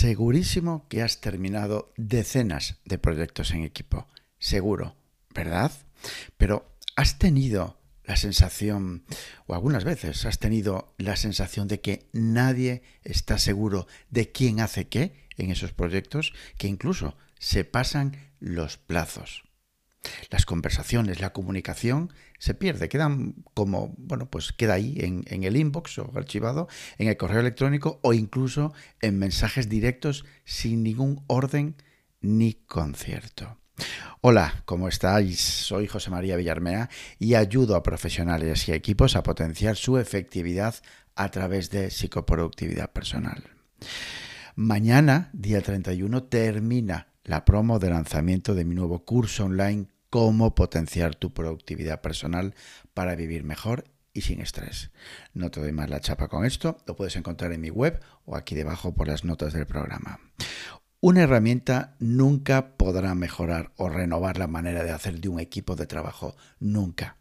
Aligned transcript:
Segurísimo 0.00 0.88
que 0.88 1.02
has 1.02 1.20
terminado 1.20 1.92
decenas 1.98 2.80
de 2.86 2.96
proyectos 2.96 3.50
en 3.50 3.64
equipo. 3.64 4.08
Seguro, 4.38 4.96
¿verdad? 5.34 5.72
Pero 6.38 6.74
has 6.96 7.18
tenido 7.18 7.78
la 8.04 8.16
sensación, 8.16 9.04
o 9.46 9.52
algunas 9.52 9.84
veces 9.84 10.24
has 10.24 10.38
tenido 10.38 10.94
la 10.96 11.16
sensación 11.16 11.68
de 11.68 11.82
que 11.82 12.08
nadie 12.14 12.80
está 13.04 13.36
seguro 13.36 13.86
de 14.08 14.32
quién 14.32 14.60
hace 14.60 14.88
qué 14.88 15.12
en 15.36 15.50
esos 15.50 15.74
proyectos, 15.74 16.32
que 16.56 16.66
incluso 16.66 17.18
se 17.38 17.66
pasan 17.66 18.16
los 18.38 18.78
plazos. 18.78 19.44
Las 20.30 20.46
conversaciones, 20.46 21.20
la 21.20 21.32
comunicación 21.32 22.12
se 22.38 22.54
pierde, 22.54 22.88
quedan 22.88 23.34
como, 23.52 23.94
bueno, 23.98 24.30
pues 24.30 24.52
queda 24.52 24.74
ahí 24.74 24.96
en, 24.98 25.24
el 25.42 25.56
inbox 25.56 25.98
o 25.98 26.12
archivado, 26.14 26.68
en 26.98 27.08
el 27.08 27.16
correo 27.16 27.40
electrónico 27.40 27.98
o 28.02 28.12
incluso 28.12 28.72
en 29.00 29.18
mensajes 29.18 29.68
directos 29.68 30.24
sin 30.44 30.84
ningún 30.84 31.24
orden 31.26 31.74
ni 32.20 32.54
concierto. 32.54 33.58
Hola, 34.20 34.62
¿cómo 34.66 34.86
estáis? 34.86 35.40
Soy 35.40 35.88
José 35.88 36.10
María 36.10 36.36
Villarmea 36.36 36.90
y 37.18 37.34
ayudo 37.34 37.74
a 37.74 37.82
profesionales 37.82 38.68
y 38.68 38.72
equipos 38.72 39.16
a 39.16 39.24
potenciar 39.24 39.74
su 39.74 39.98
efectividad 39.98 40.76
a 41.16 41.30
través 41.30 41.70
de 41.70 41.90
psicoproductividad 41.90 42.92
personal. 42.92 43.42
Mañana, 44.54 45.30
día 45.32 45.60
31, 45.60 46.24
termina 46.24 47.08
la 47.24 47.44
promo 47.44 47.78
de 47.78 47.90
lanzamiento 47.90 48.54
de 48.54 48.64
mi 48.64 48.74
nuevo 48.74 49.04
curso 49.04 49.46
online 49.46 49.86
Cómo 50.10 50.54
potenciar 50.54 51.14
tu 51.14 51.32
productividad 51.32 52.00
personal 52.00 52.54
para 52.94 53.14
vivir 53.14 53.44
mejor 53.44 53.84
y 54.12 54.22
sin 54.22 54.40
estrés. 54.40 54.90
No 55.34 55.50
te 55.50 55.60
doy 55.60 55.72
más 55.72 55.88
la 55.88 56.00
chapa 56.00 56.28
con 56.28 56.44
esto, 56.44 56.78
lo 56.86 56.96
puedes 56.96 57.16
encontrar 57.16 57.52
en 57.52 57.60
mi 57.60 57.70
web 57.70 58.00
o 58.24 58.36
aquí 58.36 58.54
debajo 58.54 58.92
por 58.92 59.08
las 59.08 59.24
notas 59.24 59.52
del 59.52 59.66
programa. 59.66 60.20
Una 61.00 61.22
herramienta 61.22 61.96
nunca 61.98 62.76
podrá 62.76 63.14
mejorar 63.14 63.72
o 63.76 63.88
renovar 63.88 64.36
la 64.36 64.46
manera 64.46 64.84
de 64.84 64.90
hacer 64.90 65.20
de 65.20 65.28
un 65.28 65.40
equipo 65.40 65.76
de 65.76 65.86
trabajo, 65.86 66.36
nunca. 66.58 67.16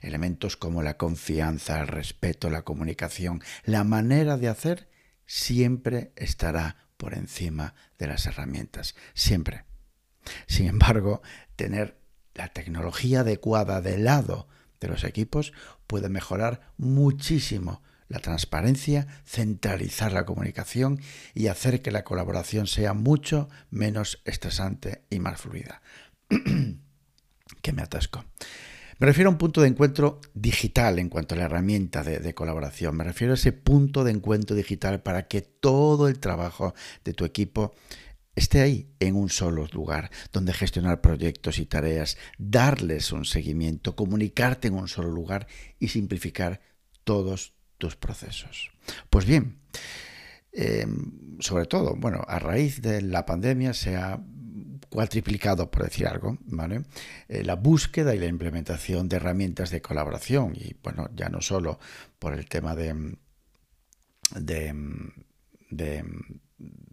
Elementos 0.00 0.56
como 0.56 0.82
la 0.82 0.96
confianza, 0.96 1.80
el 1.80 1.88
respeto, 1.88 2.50
la 2.50 2.62
comunicación, 2.62 3.42
la 3.64 3.82
manera 3.82 4.36
de 4.36 4.48
hacer 4.48 4.88
siempre 5.26 6.12
estará 6.16 6.76
por 6.96 7.14
encima 7.14 7.74
de 7.98 8.06
las 8.06 8.26
herramientas, 8.26 8.94
siempre. 9.14 9.64
Sin 10.46 10.66
embargo, 10.66 11.22
tener 11.56 11.98
la 12.36 12.48
tecnología 12.48 13.20
adecuada 13.20 13.80
del 13.80 14.04
lado 14.04 14.46
de 14.80 14.88
los 14.88 15.04
equipos 15.04 15.52
puede 15.86 16.08
mejorar 16.08 16.72
muchísimo 16.76 17.82
la 18.08 18.20
transparencia, 18.20 19.06
centralizar 19.24 20.12
la 20.12 20.24
comunicación 20.24 21.00
y 21.34 21.48
hacer 21.48 21.82
que 21.82 21.90
la 21.90 22.04
colaboración 22.04 22.66
sea 22.66 22.92
mucho 22.92 23.48
menos 23.70 24.22
estresante 24.24 25.02
y 25.10 25.18
más 25.18 25.40
fluida. 25.40 25.82
que 27.62 27.72
me 27.72 27.82
atasco. 27.82 28.24
Me 28.98 29.06
refiero 29.06 29.28
a 29.28 29.32
un 29.32 29.38
punto 29.38 29.60
de 29.60 29.68
encuentro 29.68 30.20
digital 30.32 30.98
en 30.98 31.10
cuanto 31.10 31.34
a 31.34 31.38
la 31.38 31.44
herramienta 31.44 32.02
de, 32.02 32.34
colaboración. 32.34 32.96
Me 32.96 33.04
refiero 33.04 33.32
a 33.32 33.34
ese 33.34 33.52
punto 33.52 34.04
de 34.04 34.12
encuentro 34.12 34.56
digital 34.56 35.02
para 35.02 35.28
que 35.28 35.42
todo 35.42 36.08
el 36.08 36.18
trabajo 36.18 36.74
de 37.04 37.12
tu 37.12 37.26
equipo 37.26 37.74
esté 38.36 38.60
ahí 38.60 38.94
en 39.00 39.16
un 39.16 39.28
solo 39.28 39.66
lugar, 39.72 40.10
donde 40.32 40.52
gestionar 40.52 41.00
proyectos 41.00 41.58
y 41.58 41.66
tareas, 41.66 42.16
darles 42.38 43.10
un 43.10 43.24
seguimiento, 43.24 43.96
comunicarte 43.96 44.68
en 44.68 44.74
un 44.74 44.86
solo 44.86 45.10
lugar 45.10 45.48
y 45.80 45.88
simplificar 45.88 46.60
todos 47.02 47.54
tus 47.78 47.96
procesos. 47.96 48.70
Pues 49.10 49.24
bien, 49.24 49.58
em, 50.52 51.38
sobre 51.40 51.66
todo, 51.66 51.96
bueno, 51.96 52.24
a 52.28 52.38
raíz 52.38 52.80
de 52.82 53.02
la 53.02 53.26
pandemia 53.26 53.74
se 53.74 53.96
ha 53.96 54.20
cuatriplicado, 54.88 55.70
por 55.70 55.84
decir 55.84 56.06
algo, 56.06 56.38
¿vale? 56.46 56.82
Eh, 57.28 57.42
la 57.44 57.56
búsqueda 57.56 58.14
y 58.14 58.18
la 58.18 58.26
implementación 58.26 59.08
de 59.08 59.16
herramientas 59.16 59.70
de 59.70 59.82
colaboración. 59.82 60.54
Y 60.54 60.76
bueno, 60.82 61.08
ya 61.14 61.28
no 61.28 61.42
solo 61.42 61.78
por 62.18 62.32
el 62.32 62.48
tema 62.48 62.74
de, 62.74 63.16
de, 64.34 66.04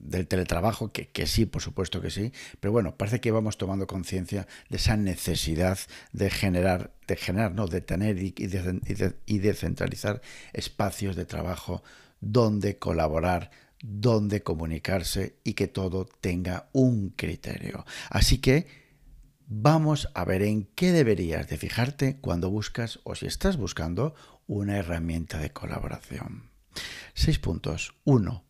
del 0.04 0.28
teletrabajo, 0.28 0.92
que, 0.92 1.08
que, 1.08 1.28
sí, 1.28 1.46
por 1.46 1.62
supuesto 1.62 2.02
que 2.02 2.10
sí, 2.10 2.32
pero 2.60 2.72
bueno, 2.72 2.96
parece 2.96 3.22
que 3.22 3.32
vamos 3.32 3.58
tomando 3.58 3.88
conciencia 3.88 4.48
de 4.70 4.78
esa 4.78 4.98
necesidad 4.98 5.80
de 6.12 6.30
generar, 6.30 6.94
de 7.08 7.16
generar, 7.16 7.54
no, 7.54 7.68
de 7.68 7.82
tener 7.82 8.18
y, 8.20 8.32
de, 8.32 9.16
y 9.26 9.40
centralizar 9.54 10.22
espacios 10.52 11.16
de 11.16 11.26
trabajo 11.26 11.84
donde 12.20 12.78
colaborar 12.78 13.52
dónde 13.82 14.44
comunicarse 14.44 15.36
y 15.44 15.54
que 15.54 15.68
todo 15.68 16.06
tenga 16.06 16.70
un 16.72 17.10
criterio. 17.10 17.86
Así 18.10 18.38
que 18.38 18.66
vamos 19.48 20.10
a 20.14 20.24
ver 20.24 20.42
en 20.42 20.66
qué 20.76 20.92
deberías 20.92 21.48
de 21.50 21.58
fijarte 21.58 22.18
cuando 22.18 22.50
buscas 22.50 23.00
o 23.04 23.16
si 23.16 23.26
estás 23.26 23.58
buscando 23.58 24.16
una 24.48 24.78
herramienta 24.78 25.38
de 25.38 25.52
colaboración. 25.52 26.50
Seis 27.14 27.40
puntos. 27.40 27.94
Uno, 28.06 28.46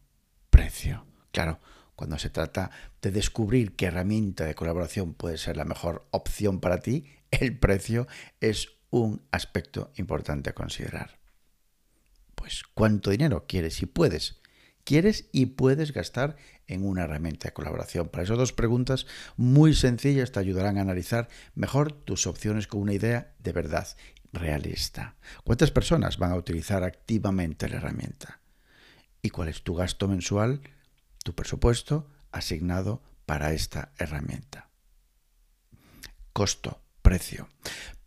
precio. 0.49 1.05
Claro, 1.33 1.59
cuando 1.95 2.17
se 2.17 2.29
trata 2.29 2.71
de 3.01 3.11
descubrir 3.11 3.75
qué 3.75 3.87
herramienta 3.87 4.45
de 4.45 4.55
colaboración 4.55 5.13
puede 5.13 5.37
ser 5.37 5.57
la 5.57 5.65
mejor 5.65 6.07
opción 6.11 6.61
para 6.61 6.79
ti, 6.79 7.07
el 7.31 7.59
precio 7.59 8.07
es 8.39 8.69
un 8.91 9.21
aspecto 9.31 9.91
importante 9.95 10.51
a 10.51 10.55
considerar. 10.55 11.19
Pues 12.35 12.63
cuánto 12.73 13.09
dinero 13.09 13.45
quieres 13.47 13.81
y 13.81 13.87
puedes 13.87 14.41
quieres 14.83 15.29
y 15.31 15.47
puedes 15.47 15.93
gastar 15.93 16.35
en 16.67 16.85
una 16.85 17.03
herramienta 17.03 17.47
de 17.47 17.53
colaboración. 17.53 18.09
Para 18.09 18.23
esas 18.23 18.37
dos 18.37 18.53
preguntas 18.53 19.05
muy 19.37 19.73
sencillas 19.73 20.31
te 20.31 20.39
ayudarán 20.39 20.77
a 20.77 20.81
analizar 20.81 21.29
mejor 21.55 21.91
tus 21.91 22.27
opciones 22.27 22.67
con 22.67 22.81
una 22.81 22.93
idea 22.93 23.33
de 23.39 23.53
verdad 23.53 23.87
realista. 24.31 25.15
¿Cuántas 25.43 25.71
personas 25.71 26.17
van 26.17 26.31
a 26.31 26.35
utilizar 26.35 26.83
activamente 26.83 27.69
la 27.69 27.77
herramienta? 27.77 28.39
¿Y 29.21 29.29
cuál 29.29 29.49
es 29.49 29.63
tu 29.63 29.73
gasto 29.75 30.07
mensual, 30.07 30.61
tu 31.23 31.33
presupuesto 31.33 32.09
asignado 32.31 33.01
para 33.25 33.53
esta 33.53 33.91
herramienta? 33.97 34.69
Costo, 36.33 36.81
precio, 37.01 37.49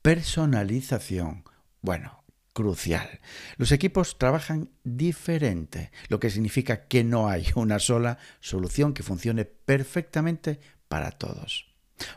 personalización. 0.02 1.44
Bueno, 1.80 2.24
crucial. 2.56 3.20
Los 3.58 3.70
equipos 3.70 4.16
trabajan 4.16 4.70
diferente, 4.82 5.92
lo 6.08 6.18
que 6.18 6.30
significa 6.30 6.86
que 6.86 7.04
no 7.04 7.28
hay 7.28 7.46
una 7.54 7.78
sola 7.78 8.18
solución 8.40 8.94
que 8.94 9.02
funcione 9.02 9.44
perfectamente 9.44 10.58
para 10.88 11.10
todos. 11.10 11.66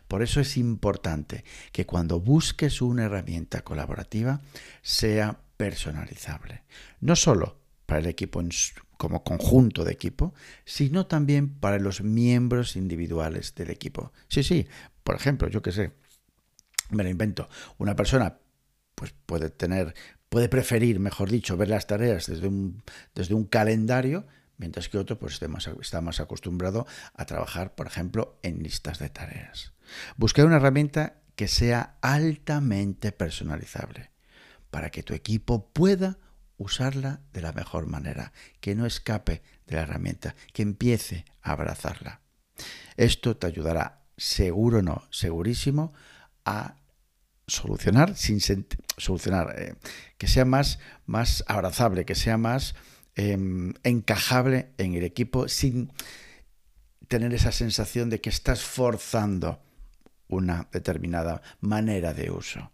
Por 0.08 0.24
eso 0.24 0.40
es 0.40 0.56
importante 0.56 1.44
que 1.72 1.86
cuando 1.86 2.22
busques 2.22 2.82
una 2.82 3.04
herramienta 3.04 3.64
colaborativa 3.64 4.42
sea 4.82 5.42
personalizable, 5.58 6.64
no 7.02 7.18
solo 7.18 7.59
para 7.90 8.02
el 8.02 8.06
equipo 8.06 8.40
como 8.98 9.24
conjunto 9.24 9.84
de 9.84 9.92
equipo, 9.92 10.36
sino 10.64 11.08
también 11.08 11.56
para 11.60 11.80
los 11.80 12.02
miembros 12.02 12.76
individuales 12.76 13.56
del 13.56 13.72
equipo. 13.72 14.14
Sí, 14.28 14.44
sí, 14.44 14.68
por 15.04 15.16
ejemplo, 15.16 15.48
yo 15.48 15.64
que 15.64 15.72
sé, 15.72 15.94
me 16.92 17.02
lo 17.02 17.10
invento, 17.10 17.50
una 17.80 17.96
persona 17.96 18.38
pues 18.94 19.12
puede 19.26 19.50
tener 19.50 19.96
puede 20.30 20.50
preferir, 20.50 21.00
mejor 21.00 21.32
dicho, 21.32 21.58
ver 21.58 21.70
las 21.70 21.88
tareas 21.88 22.28
desde 22.28 22.48
un, 22.48 22.84
desde 23.16 23.34
un 23.34 23.46
calendario, 23.46 24.28
mientras 24.58 24.88
que 24.88 25.00
otro 25.00 25.18
pues, 25.18 25.42
está 25.82 26.02
más 26.02 26.20
acostumbrado 26.20 26.86
a 27.16 27.26
trabajar, 27.26 27.74
por 27.74 27.88
ejemplo, 27.88 28.38
en 28.44 28.62
listas 28.62 29.00
de 29.00 29.10
tareas. 29.10 29.74
Buscar 30.18 30.46
una 30.46 30.58
herramienta 30.58 31.16
que 31.36 31.48
sea 31.48 31.98
altamente 32.02 33.12
personalizable, 33.12 34.12
para 34.70 34.92
que 34.92 35.02
tu 35.02 35.16
equipo 35.16 35.74
pueda 35.74 36.20
usarla 36.60 37.22
de 37.34 37.42
la 37.42 37.54
mejor 37.54 37.88
manera, 37.88 38.32
que 38.60 38.76
no 38.76 38.86
escape 38.86 39.42
de 39.66 39.76
la 39.78 39.82
herramienta, 39.84 40.36
que 40.54 40.62
empiece 40.62 41.26
a 41.42 41.54
abrazarla. 41.54 42.22
Esto 42.98 43.38
te 43.38 43.48
ayudará, 43.48 44.04
seguro 44.18 44.82
no, 44.84 45.08
segurísimo, 45.10 45.94
a 46.46 46.76
solucionar 47.48 48.16
sin 48.16 48.40
solucionar, 48.98 49.56
eh, 49.58 49.76
que 50.18 50.28
sea 50.28 50.46
más, 50.46 50.80
más 51.06 51.44
abrazable, 51.48 52.06
que 52.06 52.16
sea 52.16 52.38
más 52.38 52.76
em, 53.16 53.74
encajable 53.84 54.74
en 54.78 54.94
el 54.94 55.04
equipo 55.04 55.48
sin 55.48 55.92
tener 57.08 57.34
esa 57.34 57.52
sensación 57.52 58.10
de 58.10 58.22
que 58.22 58.30
estás 58.30 58.62
forzando 58.62 59.64
una 60.28 60.68
determinada 60.72 61.42
manera 61.62 62.14
de 62.14 62.30
uso. 62.30 62.72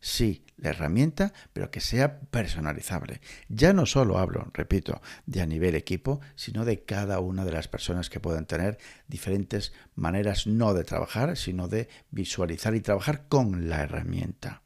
Sí, 0.00 0.44
la 0.56 0.70
herramienta, 0.70 1.32
pero 1.52 1.70
que 1.70 1.80
sea 1.80 2.20
personalizable. 2.20 3.20
Ya 3.48 3.72
no 3.72 3.86
solo 3.86 4.18
hablo, 4.18 4.50
repito, 4.52 5.00
de 5.26 5.42
a 5.42 5.46
nivel 5.46 5.74
equipo, 5.74 6.20
sino 6.34 6.64
de 6.64 6.84
cada 6.84 7.20
una 7.20 7.44
de 7.44 7.52
las 7.52 7.68
personas 7.68 8.10
que 8.10 8.20
pueden 8.20 8.46
tener 8.46 8.78
diferentes 9.08 9.72
maneras 9.94 10.46
no 10.46 10.74
de 10.74 10.84
trabajar, 10.84 11.36
sino 11.36 11.68
de 11.68 11.88
visualizar 12.10 12.74
y 12.74 12.80
trabajar 12.80 13.28
con 13.28 13.68
la 13.68 13.82
herramienta. 13.82 14.62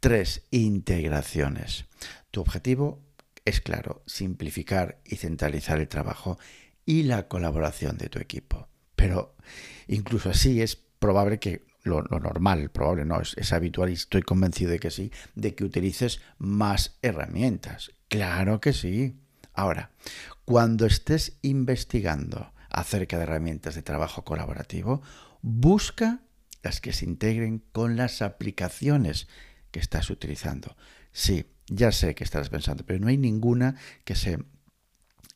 Tres, 0.00 0.46
integraciones. 0.50 1.86
Tu 2.30 2.40
objetivo 2.40 3.04
es 3.44 3.60
claro, 3.60 4.02
simplificar 4.06 5.00
y 5.04 5.16
centralizar 5.16 5.78
el 5.78 5.88
trabajo 5.88 6.38
y 6.86 7.02
la 7.02 7.28
colaboración 7.28 7.98
de 7.98 8.08
tu 8.08 8.18
equipo. 8.18 8.68
Pero 8.96 9.36
incluso 9.88 10.30
así 10.30 10.62
es 10.62 10.76
probable 10.76 11.38
que 11.38 11.69
lo, 11.82 12.02
normal, 12.02 12.70
probable 12.70 13.04
no, 13.04 13.20
es, 13.20 13.52
habitual 13.52 13.90
y 13.90 13.94
estoy 13.94 14.22
convencido 14.22 14.70
de 14.70 14.78
que 14.78 14.90
sí, 14.90 15.12
de 15.34 15.54
que 15.54 15.64
utilices 15.64 16.20
más 16.38 16.98
herramientas. 17.02 17.92
Claro 18.08 18.60
que 18.60 18.72
sí. 18.72 19.18
Ahora, 19.54 19.90
cuando 20.44 20.86
estés 20.86 21.38
investigando 21.42 22.52
acerca 22.68 23.16
de 23.16 23.24
herramientas 23.24 23.74
de 23.74 23.82
trabajo 23.82 24.24
colaborativo, 24.24 25.02
busca 25.42 26.20
las 26.62 26.80
que 26.80 26.92
se 26.92 27.06
integren 27.06 27.62
con 27.72 27.96
las 27.96 28.22
aplicaciones 28.22 29.28
que 29.70 29.80
estás 29.80 30.10
utilizando. 30.10 30.76
Sí, 31.12 31.46
ya 31.68 31.92
sé 31.92 32.14
que 32.14 32.24
estás 32.24 32.50
pensando, 32.50 32.84
pero 32.84 32.98
no 32.98 33.08
hay 33.08 33.16
ninguna 33.16 33.76
que 34.04 34.14
se, 34.14 34.38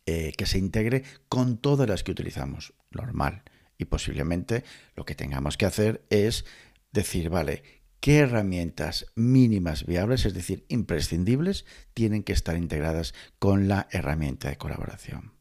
eh, 0.06 0.32
que 0.36 0.46
se 0.46 0.58
integre 0.58 1.04
con 1.28 1.58
todas 1.58 1.88
las 1.88 2.02
que 2.02 2.12
utilizamos. 2.12 2.74
Normal. 2.90 3.42
Y 3.78 3.86
posiblemente 3.86 4.64
lo 4.94 5.04
que 5.04 5.14
tengamos 5.14 5.56
que 5.56 5.66
hacer 5.66 6.04
es 6.10 6.44
decir, 6.92 7.28
vale, 7.28 7.62
¿qué 8.00 8.18
herramientas 8.18 9.06
mínimas 9.14 9.86
viables, 9.86 10.26
es 10.26 10.34
decir, 10.34 10.64
imprescindibles, 10.68 11.64
tienen 11.92 12.22
que 12.22 12.32
estar 12.32 12.56
integradas 12.56 13.14
con 13.38 13.68
la 13.68 13.88
herramienta 13.90 14.48
de 14.48 14.56
colaboración? 14.56 15.32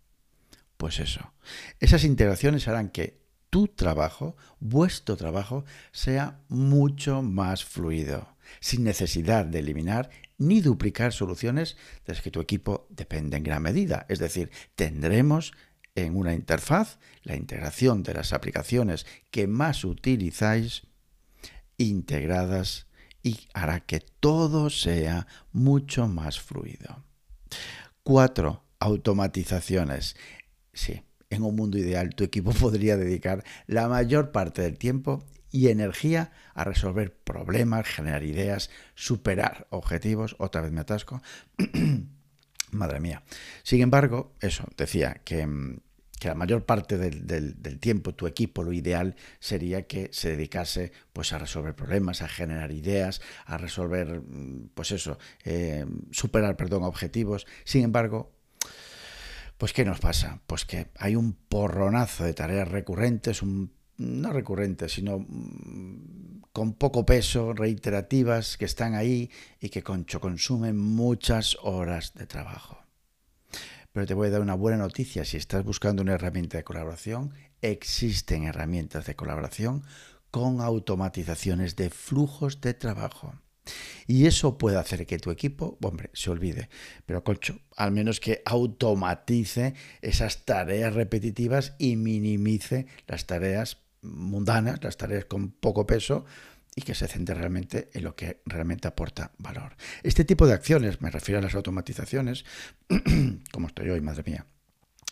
Pues 0.77 1.00
eso. 1.00 1.33
Esas 1.80 2.03
integraciones 2.03 2.68
harán 2.68 2.89
que 2.89 3.24
tu 3.50 3.68
trabajo, 3.68 4.35
vuestro 4.59 5.15
trabajo, 5.15 5.63
sea 5.91 6.39
mucho 6.47 7.21
más 7.21 7.63
fluido, 7.63 8.35
sin 8.59 8.83
necesidad 8.83 9.45
de 9.45 9.59
eliminar 9.59 10.09
ni 10.39 10.59
duplicar 10.59 11.13
soluciones 11.13 11.77
de 12.06 12.13
las 12.13 12.24
que 12.24 12.31
tu 12.31 12.41
equipo 12.41 12.88
depende 12.89 13.38
en 13.38 13.44
gran 13.44 13.62
medida. 13.62 14.06
Es 14.09 14.19
decir, 14.19 14.50
tendremos 14.75 15.53
en 15.95 16.16
una 16.16 16.34
interfaz 16.34 17.00
la 17.24 17.36
integración 17.36 18.04
de 18.04 18.13
las 18.13 18.34
aplicaciones 18.34 19.06
que 19.31 19.48
más 19.48 19.84
utilizáis 19.84 20.84
integradas 21.78 22.88
y 23.22 23.48
hará 23.54 23.80
que 23.80 24.00
todo 24.19 24.69
sea 24.69 25.28
mucho 25.51 26.07
más 26.07 26.40
fluido. 26.40 27.04
Cuatro, 28.04 28.63
automatizaciones. 28.80 30.18
Sí, 30.74 31.04
en 31.30 31.44
un 31.44 31.56
mundo 31.56 31.78
ideal 31.78 32.16
tu 32.16 32.24
equipo 32.24 32.51
podría 32.60 32.98
dedicar 32.98 33.44
la 33.68 33.88
mayor 33.88 34.31
parte 34.31 34.62
del 34.62 34.78
tiempo 34.78 35.24
y 35.51 35.68
energía 35.68 36.31
a 36.56 36.63
resolver 36.63 37.16
problemas, 37.16 37.88
generar 37.88 38.24
ideas, 38.24 38.69
superar 38.95 39.68
objetivos. 39.69 40.36
Otra 40.40 40.62
vez 40.62 40.72
me 40.72 40.81
atasco. 40.81 41.22
Madre 42.74 43.00
mía. 43.00 43.24
Sin 43.64 43.81
embargo, 43.81 44.34
eso, 44.42 44.66
decía 44.78 45.22
que, 45.24 45.46
mm, 45.46 45.78
la 46.24 46.36
mayor 46.36 46.66
parte 46.66 46.98
del, 46.98 47.80
tiempo 47.80 48.16
tu 48.16 48.28
equipo 48.28 48.64
lo 48.64 48.72
ideal 48.72 49.16
sería 49.40 49.88
que 49.88 50.10
se 50.14 50.30
dedicase 50.30 50.94
pues 51.12 51.34
a 51.34 51.38
resolver 51.38 51.75
problemas, 51.75 52.22
a 52.22 52.30
generar 52.30 52.72
ideas, 52.72 53.22
a 53.46 53.58
resolver, 53.58 54.22
mm, 54.22 54.70
pues 54.74 54.92
eso, 54.92 55.18
eh, 55.44 55.86
superar, 56.12 56.56
perdón, 56.56 56.84
objetivos. 56.84 57.46
Sin 57.66 57.84
embargo, 57.84 58.31
pues 59.58 59.74
¿qué 59.74 59.86
nos 59.86 60.00
pasa? 60.00 60.40
Pues 60.48 60.66
que 60.66 60.88
hay 60.98 61.16
un 61.16 61.34
porronazo 61.34 62.24
de 62.24 62.34
tareas 62.34 62.68
recurrentes, 62.68 63.42
no 63.98 64.34
recurrentes, 64.34 64.94
sino 64.94 65.19
mm, 65.19 66.32
con 66.54 66.74
poco 66.74 67.06
peso, 67.06 67.54
reiterativas, 67.54 68.58
que 68.58 68.66
están 68.66 68.94
ahí 68.94 69.32
y 69.60 69.70
que 69.70 69.82
concho, 69.82 70.22
consumen 70.22 70.78
muchas 70.78 71.58
horas 71.64 72.14
de 72.14 72.28
trabajo. 72.28 72.78
Pero 73.92 74.06
te 74.06 74.14
voy 74.14 74.28
a 74.28 74.32
dar 74.32 74.42
una 74.42 74.54
buena 74.54 74.78
noticia, 74.78 75.26
si 75.26 75.38
estás 75.38 75.64
buscando 75.64 76.04
una 76.04 76.14
herramienta 76.14 76.58
de 76.58 76.64
colaboración, 76.64 77.34
existen 77.62 78.44
herramientas 78.44 79.06
de 79.06 79.16
colaboración 79.16 79.84
con 80.30 80.62
automatizaciones 80.62 81.76
de 81.76 81.90
flujos 81.90 82.62
de 82.62 82.74
trabajo. 82.76 83.34
Y 84.08 84.26
eso 84.26 84.58
puede 84.58 84.78
hacer 84.78 85.06
que 85.06 85.20
tu 85.20 85.32
equipo, 85.32 85.78
hombre, 85.82 86.10
se 86.14 86.30
olvide. 86.30 86.70
Pero, 87.06 87.24
concho, 87.24 87.60
al 87.78 87.92
menos 87.92 88.20
que 88.20 88.42
automatice 88.46 89.74
esas 90.02 90.46
tareas 90.46 90.94
repetitivas 90.94 91.76
y 91.78 91.96
minimice 91.96 92.88
las 93.08 93.26
tareas 93.26 93.82
mundanas, 94.04 94.84
las 94.84 94.98
tareas 94.98 95.26
con 95.26 95.52
poco 95.52 95.86
peso 95.86 96.26
y 96.76 96.82
que 96.82 96.96
se 96.96 97.08
centre 97.08 97.36
realmente 97.36 97.90
en 97.94 98.04
lo 98.04 98.16
que 98.16 98.42
realmente 98.46 98.88
aporta 98.88 99.32
valor. 99.38 99.76
Este 100.02 100.26
tipo 100.26 100.48
de 100.48 100.54
acciones, 100.54 101.02
me 101.02 101.12
refiero 101.12 101.40
a 101.40 101.42
las 101.42 101.56
automatizaciones, 101.56 102.46
como 103.52 103.68
estoy 103.68 103.90
hoy, 103.90 104.02
madre 104.02 104.24
mía, 104.26 104.46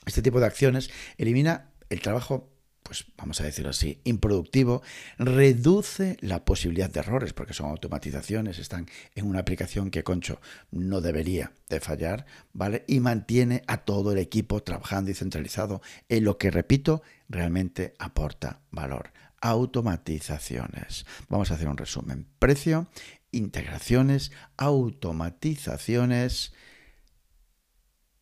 este 0.05 0.21
tipo 0.21 0.39
de 0.39 0.47
acciones 0.47 0.89
elimina 1.17 1.71
el 1.89 2.01
trabajo 2.01 2.49
pues 2.91 3.05
vamos 3.15 3.39
a 3.39 3.45
decirlo 3.45 3.69
así, 3.69 4.01
improductivo, 4.03 4.81
reduce 5.17 6.17
la 6.19 6.43
posibilidad 6.43 6.89
de 6.89 6.99
errores, 6.99 7.31
porque 7.31 7.53
son 7.53 7.69
automatizaciones, 7.69 8.59
están 8.59 8.85
en 9.15 9.27
una 9.27 9.39
aplicación 9.39 9.89
que 9.91 10.03
Concho 10.03 10.41
no 10.71 10.99
debería 10.99 11.53
de 11.69 11.79
fallar, 11.79 12.25
¿vale? 12.51 12.83
Y 12.87 12.99
mantiene 12.99 13.63
a 13.67 13.77
todo 13.85 14.11
el 14.11 14.17
equipo 14.17 14.61
trabajando 14.61 15.09
y 15.09 15.13
centralizado 15.13 15.81
en 16.09 16.25
lo 16.25 16.37
que, 16.37 16.51
repito, 16.51 17.01
realmente 17.29 17.93
aporta 17.97 18.59
valor. 18.71 19.13
Automatizaciones. 19.39 21.05
Vamos 21.29 21.49
a 21.49 21.53
hacer 21.53 21.69
un 21.69 21.77
resumen. 21.77 22.27
Precio, 22.39 22.89
integraciones, 23.31 24.33
automatizaciones. 24.57 26.51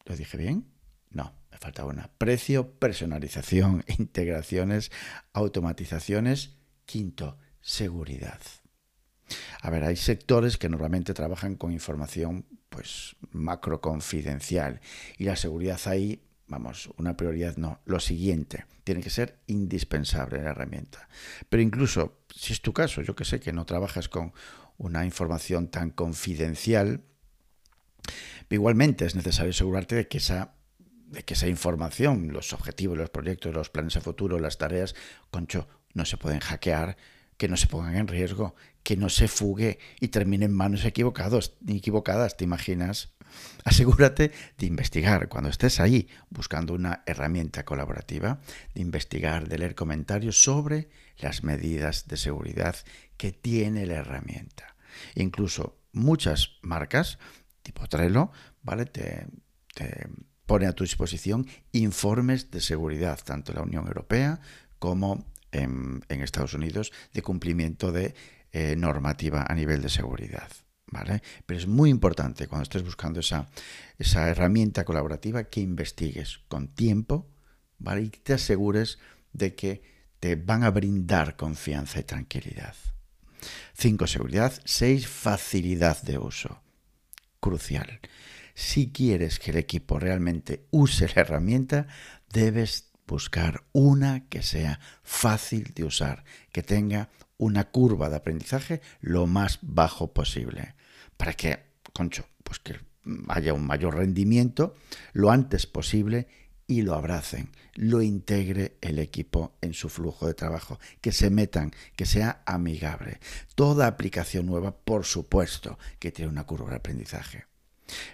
¿Lo 0.05 0.15
dije 0.15 0.37
bien? 0.37 0.67
Falta 1.59 1.83
una. 1.85 2.09
Precio, 2.17 2.71
personalización, 2.79 3.83
integraciones, 3.97 4.91
automatizaciones. 5.33 6.55
Quinto, 6.85 7.37
seguridad. 7.61 8.39
A 9.61 9.69
ver, 9.69 9.83
hay 9.83 9.95
sectores 9.95 10.57
que 10.57 10.69
normalmente 10.69 11.13
trabajan 11.13 11.55
con 11.55 11.71
información 11.71 12.45
pues 12.69 13.15
macro 13.31 13.81
confidencial 13.81 14.79
y 15.17 15.25
la 15.25 15.35
seguridad 15.35 15.79
ahí, 15.85 16.23
vamos, 16.47 16.89
una 16.97 17.15
prioridad 17.15 17.57
no. 17.57 17.81
Lo 17.85 17.99
siguiente, 17.99 18.65
tiene 18.83 19.01
que 19.01 19.09
ser 19.09 19.39
indispensable 19.47 20.41
la 20.41 20.51
herramienta. 20.51 21.09
Pero 21.49 21.61
incluso 21.61 22.19
si 22.33 22.53
es 22.53 22.61
tu 22.61 22.73
caso, 22.73 23.01
yo 23.01 23.15
que 23.15 23.25
sé 23.25 23.39
que 23.39 23.53
no 23.53 23.65
trabajas 23.65 24.07
con 24.07 24.33
una 24.77 25.05
información 25.05 25.67
tan 25.67 25.91
confidencial, 25.91 27.03
igualmente 28.49 29.05
es 29.05 29.13
necesario 29.13 29.51
asegurarte 29.51 29.95
de 29.95 30.07
que 30.07 30.19
esa 30.19 30.55
de 31.09 31.23
que 31.23 31.33
esa 31.33 31.47
información, 31.47 32.31
los 32.31 32.53
objetivos, 32.53 32.97
los 32.97 33.09
proyectos, 33.09 33.53
los 33.53 33.69
planes 33.69 33.97
a 33.97 34.01
futuro, 34.01 34.39
las 34.39 34.57
tareas, 34.57 34.95
concho, 35.31 35.67
no 35.93 36.05
se 36.05 36.17
pueden 36.17 36.39
hackear, 36.39 36.97
que 37.37 37.47
no 37.47 37.57
se 37.57 37.67
pongan 37.67 37.95
en 37.95 38.07
riesgo, 38.07 38.55
que 38.83 38.97
no 38.97 39.09
se 39.09 39.27
fugue 39.27 39.79
y 39.99 40.09
termine 40.09 40.45
en 40.45 40.53
manos 40.53 40.85
equivocados, 40.85 41.57
equivocadas, 41.67 42.37
¿te 42.37 42.43
imaginas? 42.43 43.13
Asegúrate 43.63 44.31
de 44.57 44.65
investigar 44.65 45.29
cuando 45.29 45.49
estés 45.49 45.79
ahí 45.79 46.09
buscando 46.29 46.73
una 46.73 47.03
herramienta 47.05 47.65
colaborativa, 47.65 48.39
de 48.73 48.81
investigar, 48.81 49.47
de 49.47 49.57
leer 49.57 49.75
comentarios 49.75 50.41
sobre 50.41 50.89
las 51.17 51.43
medidas 51.43 52.07
de 52.07 52.17
seguridad 52.17 52.75
que 53.17 53.31
tiene 53.31 53.85
la 53.85 53.95
herramienta. 53.95 54.75
Incluso 55.15 55.79
muchas 55.91 56.57
marcas, 56.61 57.19
tipo 57.63 57.87
Trello, 57.87 58.31
¿vale? 58.63 58.85
Te, 58.85 59.27
te 59.73 60.07
pone 60.49 60.65
a 60.65 60.73
tu 60.73 60.83
disposición 60.83 61.45
informes 61.73 62.49
de 62.49 62.59
seguridad, 62.59 63.19
tanto 63.23 63.51
en 63.51 63.57
la 63.57 63.61
Unión 63.61 63.85
Europea 63.85 64.39
como 64.79 65.27
en, 65.51 66.01
Estados 66.09 66.55
Unidos, 66.55 66.91
de 67.13 67.21
cumplimiento 67.21 67.91
de 67.91 68.15
eh, 68.51 68.75
normativa 68.75 69.45
a 69.47 69.53
nivel 69.53 69.83
de 69.83 69.89
seguridad. 69.89 70.49
¿Vale? 70.87 71.21
Pero 71.45 71.59
es 71.59 71.67
muy 71.67 71.91
importante 71.91 72.47
cuando 72.47 72.63
estés 72.63 72.83
buscando 72.83 73.19
esa, 73.19 73.47
esa 73.99 74.27
herramienta 74.27 74.85
colaborativa 74.85 75.43
que 75.43 75.61
investigues 75.61 76.39
con 76.47 76.69
tiempo 76.69 77.29
¿vale? 77.77 78.01
y 78.01 78.09
te 78.09 78.33
asegures 78.33 78.97
de 79.31 79.53
que 79.53 79.83
te 80.19 80.35
van 80.35 80.63
a 80.63 80.71
brindar 80.71 81.35
confianza 81.35 81.99
y 81.99 82.03
tranquilidad. 82.05 82.73
5. 83.77 84.07
Seguridad. 84.07 84.59
6. 84.65 85.07
Facilidad 85.07 86.01
de 86.01 86.17
uso. 86.17 86.63
Crucial. 87.39 87.99
Si 88.59 88.91
quieres 88.91 89.39
que 89.39 89.51
el 89.51 89.57
equipo 89.57 89.99
realmente 89.99 90.67
use 90.69 91.07
la 91.15 91.21
herramienta, 91.21 91.87
debes 92.29 92.91
buscar 93.07 93.63
una 93.71 94.27
que 94.27 94.43
sea 94.43 94.81
fácil 95.01 95.71
de 95.73 95.85
usar, 95.85 96.25
que 96.51 96.61
tenga 96.61 97.09
una 97.37 97.71
curva 97.71 98.09
de 98.09 98.17
aprendizaje 98.17 98.81
lo 98.99 99.27
más 99.27 99.59
bajo 99.61 100.13
posible, 100.13 100.75
para 101.15 101.35
que, 101.35 101.57
concho, 101.93 102.27
pues 102.43 102.59
que 102.59 102.75
haya 103.29 103.53
un 103.53 103.65
mayor 103.65 103.95
rendimiento 103.95 104.75
lo 105.13 105.31
antes 105.31 105.65
posible 105.65 106.27
y 106.67 106.81
lo 106.81 106.95
abracen, 106.95 107.51
lo 107.75 108.01
integre 108.01 108.77
el 108.81 108.99
equipo 108.99 109.55
en 109.61 109.73
su 109.73 109.87
flujo 109.87 110.27
de 110.27 110.33
trabajo, 110.33 110.79
que 110.99 111.13
se 111.13 111.29
metan, 111.29 111.71
que 111.95 112.05
sea 112.05 112.43
amigable. 112.45 113.21
Toda 113.55 113.87
aplicación 113.87 114.47
nueva, 114.47 114.75
por 114.75 115.05
supuesto, 115.05 115.79
que 115.97 116.11
tiene 116.11 116.29
una 116.29 116.43
curva 116.43 116.71
de 116.71 116.75
aprendizaje. 116.75 117.45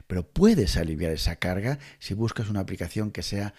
Pero 0.07 0.27
puedes 0.27 0.77
aliviar 0.77 1.11
esa 1.11 1.37
carga 1.37 1.79
si 1.99 2.13
buscas 2.13 2.49
una 2.49 2.59
aplicación 2.59 3.11
que 3.11 3.23
sea 3.23 3.53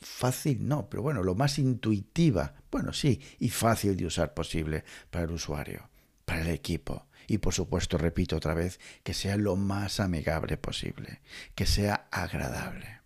fácil, 0.00 0.66
no, 0.66 0.88
pero 0.88 1.02
bueno, 1.02 1.22
lo 1.22 1.34
más 1.34 1.58
intuitiva, 1.58 2.54
bueno, 2.70 2.92
sí, 2.92 3.20
y 3.38 3.50
fácil 3.50 3.96
de 3.96 4.06
usar 4.06 4.32
posible 4.32 4.84
para 5.10 5.24
el 5.24 5.32
usuario, 5.32 5.90
para 6.24 6.40
el 6.40 6.48
equipo. 6.48 7.06
Y 7.26 7.38
por 7.38 7.54
supuesto, 7.54 7.98
repito 7.98 8.36
otra 8.36 8.54
vez, 8.54 8.80
que 9.02 9.14
sea 9.14 9.36
lo 9.36 9.56
más 9.56 10.00
amigable 10.00 10.56
posible, 10.56 11.20
que 11.54 11.66
sea 11.66 12.08
agradable. 12.10 12.99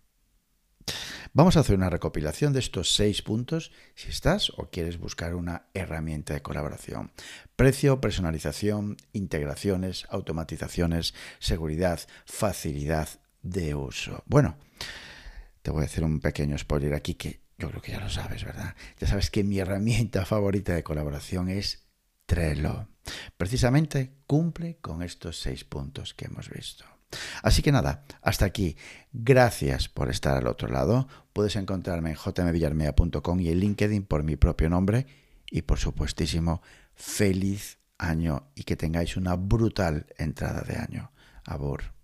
Vamos 1.33 1.57
a 1.57 1.59
hacer 1.59 1.75
una 1.75 1.89
recopilación 1.89 2.53
de 2.53 2.59
estos 2.59 2.93
seis 2.93 3.21
puntos 3.21 3.71
si 3.93 4.09
estás 4.09 4.51
o 4.51 4.69
quieres 4.69 4.97
buscar 4.97 5.35
una 5.35 5.67
herramienta 5.73 6.33
de 6.33 6.41
colaboración. 6.41 7.11
Precio, 7.55 7.99
personalización, 7.99 8.95
integraciones, 9.11 10.05
automatizaciones, 10.09 11.13
seguridad, 11.39 11.99
facilidad 12.25 13.09
de 13.41 13.75
uso. 13.75 14.23
Bueno, 14.27 14.57
te 15.61 15.71
voy 15.71 15.83
a 15.83 15.85
hacer 15.87 16.03
un 16.03 16.19
pequeño 16.21 16.57
spoiler 16.57 16.93
aquí 16.93 17.15
que 17.15 17.41
yo 17.57 17.69
creo 17.69 17.81
que 17.81 17.91
ya 17.91 17.99
lo 17.99 18.09
sabes, 18.09 18.43
¿verdad? 18.43 18.75
Ya 18.99 19.07
sabes 19.07 19.29
que 19.29 19.43
mi 19.43 19.59
herramienta 19.59 20.25
favorita 20.27 20.73
de 20.73 20.83
colaboración 20.83 21.49
es 21.49 21.85
Trello. 22.25 22.87
Precisamente 23.37 24.13
cumple 24.25 24.77
con 24.77 25.03
estos 25.03 25.39
seis 25.39 25.63
puntos 25.63 26.13
que 26.13 26.25
hemos 26.25 26.49
visto. 26.49 26.94
Así 27.41 27.61
que 27.61 27.71
nada, 27.71 28.03
hasta 28.21 28.45
aquí. 28.45 28.77
Gracias 29.13 29.89
por 29.89 30.09
estar 30.09 30.37
al 30.37 30.47
otro 30.47 30.67
lado. 30.67 31.07
Puedes 31.33 31.55
encontrarme 31.55 32.11
en 32.11 32.15
jmvillarmea.com 32.15 33.39
y 33.39 33.49
en 33.49 33.59
LinkedIn 33.59 34.05
por 34.05 34.23
mi 34.23 34.35
propio 34.35 34.69
nombre. 34.69 35.07
Y 35.49 35.63
por 35.63 35.79
supuestísimo, 35.79 36.61
feliz 36.93 37.77
año 37.97 38.51
y 38.55 38.63
que 38.63 38.75
tengáis 38.75 39.17
una 39.17 39.35
brutal 39.35 40.07
entrada 40.17 40.61
de 40.61 40.77
año. 40.77 41.11
Abur. 41.45 41.94